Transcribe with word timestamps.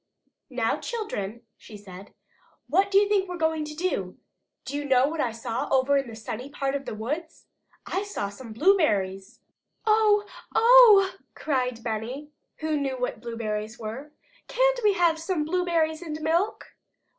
"Now, 0.49 0.77
children," 0.79 1.43
she 1.57 1.77
said, 1.77 2.11
"what 2.67 2.89
do 2.89 2.97
you 2.97 3.07
think 3.07 3.29
we're 3.29 3.37
going 3.37 3.63
to 3.65 3.75
do? 3.75 4.17
Do 4.65 4.75
you 4.75 4.83
know 4.83 5.07
what 5.07 5.21
I 5.21 5.31
saw 5.31 5.67
over 5.69 5.95
in 5.95 6.07
the 6.07 6.15
sunny 6.15 6.49
part 6.49 6.73
of 6.73 6.85
the 6.85 6.95
woods? 6.95 7.45
I 7.85 8.01
saw 8.03 8.29
some 8.29 8.51
blueberries!" 8.51 9.41
"Oh, 9.85 10.25
oh!" 10.55 11.17
cried 11.35 11.83
Benny, 11.83 12.31
who 12.61 12.77
knew 12.79 12.99
what 12.99 13.21
blueberries 13.21 13.77
were. 13.77 14.11
"Can't 14.47 14.79
we 14.83 14.93
have 14.93 15.19
some 15.19 15.45
blueberries 15.45 16.01
and 16.01 16.19
milk?" 16.21 16.73